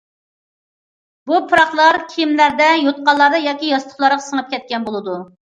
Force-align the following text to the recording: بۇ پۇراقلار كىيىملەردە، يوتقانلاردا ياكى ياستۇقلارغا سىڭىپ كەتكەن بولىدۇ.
بۇ 1.31 1.37
پۇراقلار 1.51 1.99
كىيىملەردە، 2.15 2.71
يوتقانلاردا 2.87 3.43
ياكى 3.45 3.71
ياستۇقلارغا 3.75 4.27
سىڭىپ 4.31 4.53
كەتكەن 4.57 4.91
بولىدۇ. 4.91 5.21